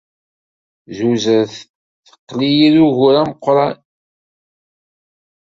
Tuzert 0.97 1.53
teqqel-iyi 2.07 2.69
d 2.73 2.75
ugur 2.85 3.15
ameqran. 3.21 3.75